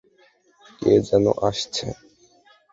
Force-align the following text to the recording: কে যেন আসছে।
কে 0.79 0.91
যেন 1.07 1.25
আসছে। 1.47 1.85